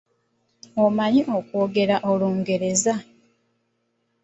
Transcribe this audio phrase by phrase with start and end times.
[0.85, 2.93] Omanyi okwogera Olungereza?